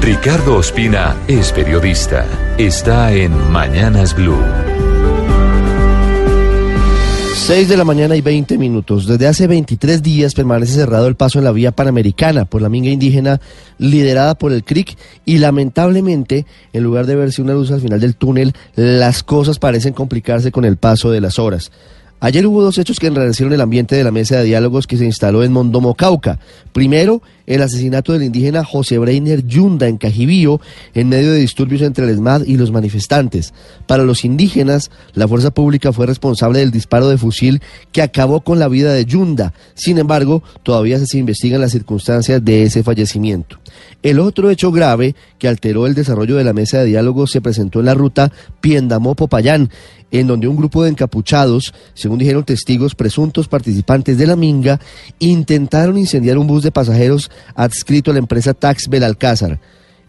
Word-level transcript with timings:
Ricardo 0.00 0.56
Ospina 0.56 1.14
es 1.28 1.52
periodista. 1.52 2.24
Está 2.56 3.12
en 3.12 3.32
Mañanas 3.52 4.16
Blue. 4.16 4.42
6 7.34 7.68
de 7.68 7.76
la 7.76 7.84
mañana 7.84 8.16
y 8.16 8.22
20 8.22 8.56
minutos. 8.56 9.06
Desde 9.06 9.26
hace 9.26 9.46
23 9.46 10.02
días 10.02 10.32
permanece 10.32 10.72
cerrado 10.72 11.06
el 11.06 11.16
paso 11.16 11.38
en 11.38 11.44
la 11.44 11.52
vía 11.52 11.72
panamericana 11.72 12.46
por 12.46 12.62
la 12.62 12.70
minga 12.70 12.88
indígena 12.88 13.42
liderada 13.76 14.36
por 14.36 14.52
el 14.52 14.64
CRIC 14.64 14.96
y 15.26 15.36
lamentablemente, 15.36 16.46
en 16.72 16.82
lugar 16.82 17.04
de 17.04 17.16
verse 17.16 17.42
una 17.42 17.52
luz 17.52 17.70
al 17.70 17.82
final 17.82 18.00
del 18.00 18.16
túnel, 18.16 18.54
las 18.76 19.22
cosas 19.22 19.58
parecen 19.58 19.92
complicarse 19.92 20.50
con 20.50 20.64
el 20.64 20.78
paso 20.78 21.10
de 21.10 21.20
las 21.20 21.38
horas. 21.38 21.72
Ayer 22.22 22.46
hubo 22.46 22.62
dos 22.62 22.76
hechos 22.76 23.00
que 23.00 23.06
enrarecieron 23.06 23.54
el 23.54 23.62
ambiente 23.62 23.96
de 23.96 24.04
la 24.04 24.10
mesa 24.10 24.36
de 24.36 24.44
diálogos 24.44 24.86
que 24.86 24.98
se 24.98 25.06
instaló 25.06 25.42
en 25.42 25.52
Mondomo, 25.52 25.94
Cauca. 25.94 26.38
Primero, 26.74 27.22
el 27.46 27.62
asesinato 27.62 28.12
del 28.12 28.24
indígena 28.24 28.62
José 28.62 28.98
Breiner 28.98 29.46
Yunda 29.46 29.88
en 29.88 29.96
Cajibío 29.96 30.60
en 30.92 31.08
medio 31.08 31.32
de 31.32 31.38
disturbios 31.38 31.80
entre 31.80 32.04
el 32.04 32.10
ESMAD 32.10 32.44
y 32.44 32.58
los 32.58 32.72
manifestantes. 32.72 33.54
Para 33.86 34.04
los 34.04 34.26
indígenas, 34.26 34.90
la 35.14 35.26
fuerza 35.26 35.50
pública 35.50 35.94
fue 35.94 36.04
responsable 36.04 36.58
del 36.58 36.70
disparo 36.70 37.08
de 37.08 37.16
fusil 37.16 37.62
que 37.90 38.02
acabó 38.02 38.42
con 38.42 38.58
la 38.58 38.68
vida 38.68 38.92
de 38.92 39.06
Yunda. 39.06 39.54
Sin 39.72 39.96
embargo, 39.96 40.42
todavía 40.62 40.98
se 40.98 41.16
investigan 41.16 41.62
las 41.62 41.72
circunstancias 41.72 42.44
de 42.44 42.64
ese 42.64 42.82
fallecimiento. 42.82 43.59
El 44.02 44.18
otro 44.18 44.50
hecho 44.50 44.72
grave 44.72 45.14
que 45.38 45.48
alteró 45.48 45.86
el 45.86 45.94
desarrollo 45.94 46.36
de 46.36 46.44
la 46.44 46.52
mesa 46.52 46.78
de 46.78 46.86
diálogo 46.86 47.26
se 47.26 47.40
presentó 47.40 47.80
en 47.80 47.86
la 47.86 47.94
ruta 47.94 48.32
Piendamó-Popayán, 48.60 49.70
en 50.10 50.26
donde 50.26 50.48
un 50.48 50.56
grupo 50.56 50.82
de 50.82 50.90
encapuchados, 50.90 51.72
según 51.94 52.18
dijeron 52.18 52.44
testigos 52.44 52.94
presuntos 52.94 53.48
participantes 53.48 54.18
de 54.18 54.26
la 54.26 54.36
Minga, 54.36 54.80
intentaron 55.18 55.98
incendiar 55.98 56.38
un 56.38 56.46
bus 56.46 56.62
de 56.62 56.72
pasajeros 56.72 57.30
adscrito 57.54 58.10
a 58.10 58.14
la 58.14 58.20
empresa 58.20 58.54
Tax 58.54 58.88
Belalcázar. 58.88 59.60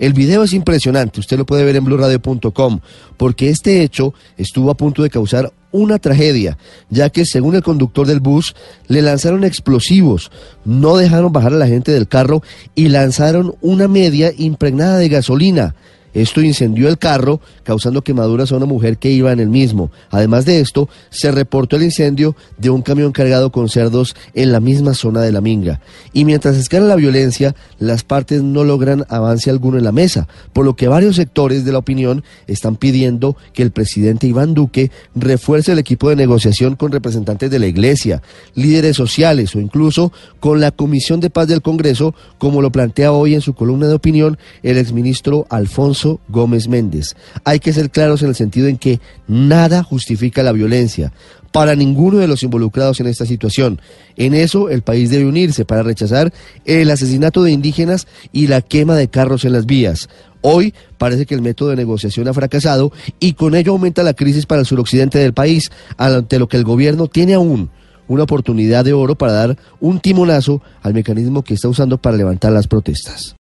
El 0.01 0.13
video 0.13 0.41
es 0.41 0.53
impresionante, 0.53 1.19
usted 1.19 1.37
lo 1.37 1.45
puede 1.45 1.63
ver 1.63 1.75
en 1.75 1.85
blurradio.com, 1.85 2.79
porque 3.17 3.49
este 3.49 3.83
hecho 3.83 4.15
estuvo 4.35 4.71
a 4.71 4.75
punto 4.75 5.03
de 5.03 5.11
causar 5.11 5.53
una 5.71 5.99
tragedia, 5.99 6.57
ya 6.89 7.11
que 7.11 7.23
según 7.23 7.53
el 7.53 7.61
conductor 7.61 8.07
del 8.07 8.19
bus, 8.19 8.55
le 8.87 9.03
lanzaron 9.03 9.43
explosivos, 9.43 10.31
no 10.65 10.97
dejaron 10.97 11.31
bajar 11.31 11.53
a 11.53 11.57
la 11.57 11.67
gente 11.67 11.91
del 11.91 12.07
carro 12.07 12.41
y 12.73 12.87
lanzaron 12.87 13.53
una 13.61 13.87
media 13.87 14.33
impregnada 14.35 14.97
de 14.97 15.07
gasolina. 15.07 15.75
Esto 16.13 16.41
incendió 16.41 16.87
el 16.87 16.97
carro, 16.97 17.39
causando 17.63 18.03
quemaduras 18.03 18.51
a 18.51 18.57
una 18.57 18.65
mujer 18.65 18.97
que 18.97 19.11
iba 19.11 19.31
en 19.31 19.39
el 19.39 19.49
mismo. 19.49 19.91
Además 20.09 20.45
de 20.45 20.59
esto, 20.59 20.89
se 21.09 21.31
reportó 21.31 21.75
el 21.75 21.83
incendio 21.83 22.35
de 22.57 22.69
un 22.69 22.81
camión 22.81 23.11
cargado 23.11 23.51
con 23.51 23.69
cerdos 23.69 24.15
en 24.33 24.51
la 24.51 24.59
misma 24.59 24.93
zona 24.93 25.21
de 25.21 25.31
la 25.31 25.41
Minga. 25.41 25.79
Y 26.13 26.25
mientras 26.25 26.57
escala 26.57 26.87
la 26.87 26.95
violencia, 26.95 27.55
las 27.79 28.03
partes 28.03 28.43
no 28.43 28.63
logran 28.63 29.05
avance 29.09 29.49
alguno 29.49 29.77
en 29.77 29.83
la 29.83 29.91
mesa, 29.91 30.27
por 30.53 30.65
lo 30.65 30.75
que 30.75 30.87
varios 30.87 31.15
sectores 31.15 31.63
de 31.65 31.71
la 31.71 31.77
opinión 31.77 32.23
están 32.47 32.75
pidiendo 32.75 33.37
que 33.53 33.63
el 33.63 33.71
presidente 33.71 34.27
Iván 34.27 34.53
Duque 34.53 34.91
refuerce 35.15 35.71
el 35.71 35.79
equipo 35.79 36.09
de 36.09 36.15
negociación 36.15 36.75
con 36.75 36.91
representantes 36.91 37.49
de 37.49 37.59
la 37.59 37.67
Iglesia, 37.67 38.21
líderes 38.55 38.97
sociales 38.97 39.55
o 39.55 39.59
incluso 39.59 40.11
con 40.39 40.59
la 40.59 40.71
Comisión 40.71 41.19
de 41.19 41.29
Paz 41.29 41.47
del 41.47 41.61
Congreso, 41.61 42.13
como 42.37 42.61
lo 42.61 42.71
plantea 42.71 43.11
hoy 43.11 43.35
en 43.35 43.41
su 43.41 43.53
columna 43.53 43.87
de 43.87 43.93
opinión 43.93 44.37
el 44.63 44.77
exministro 44.77 45.45
Alfonso 45.49 46.00
Gómez 46.27 46.67
Méndez. 46.67 47.15
Hay 47.43 47.59
que 47.59 47.73
ser 47.73 47.89
claros 47.89 48.21
en 48.21 48.29
el 48.29 48.35
sentido 48.35 48.67
en 48.67 48.77
que 48.77 48.99
nada 49.27 49.83
justifica 49.83 50.43
la 50.43 50.51
violencia 50.51 51.11
para 51.51 51.75
ninguno 51.75 52.17
de 52.17 52.27
los 52.27 52.43
involucrados 52.43 52.99
en 52.99 53.07
esta 53.07 53.25
situación. 53.25 53.81
En 54.15 54.33
eso 54.33 54.69
el 54.69 54.81
país 54.81 55.09
debe 55.09 55.25
unirse 55.25 55.65
para 55.65 55.83
rechazar 55.83 56.33
el 56.65 56.89
asesinato 56.89 57.43
de 57.43 57.51
indígenas 57.51 58.07
y 58.31 58.47
la 58.47 58.61
quema 58.61 58.95
de 58.95 59.09
carros 59.09 59.45
en 59.45 59.53
las 59.53 59.65
vías. 59.65 60.09
Hoy 60.41 60.73
parece 60.97 61.25
que 61.25 61.35
el 61.35 61.41
método 61.41 61.69
de 61.69 61.75
negociación 61.75 62.27
ha 62.27 62.33
fracasado 62.33 62.91
y 63.19 63.33
con 63.33 63.53
ello 63.53 63.73
aumenta 63.73 64.01
la 64.01 64.13
crisis 64.13 64.45
para 64.45 64.61
el 64.61 64.67
suroccidente 64.67 65.19
del 65.19 65.33
país, 65.33 65.71
ante 65.97 66.39
lo 66.39 66.47
que 66.47 66.57
el 66.57 66.63
gobierno 66.63 67.07
tiene 67.07 67.33
aún 67.33 67.69
una 68.07 68.23
oportunidad 68.23 68.83
de 68.83 68.93
oro 68.93 69.15
para 69.15 69.31
dar 69.31 69.57
un 69.79 69.99
timonazo 69.99 70.61
al 70.81 70.93
mecanismo 70.93 71.43
que 71.43 71.53
está 71.53 71.69
usando 71.69 71.97
para 71.97 72.17
levantar 72.17 72.51
las 72.51 72.67
protestas. 72.67 73.35